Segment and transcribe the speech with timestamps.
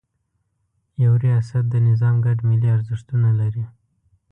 [1.03, 3.65] یو ریاست د نظام ګډ ملي ارزښتونه لري.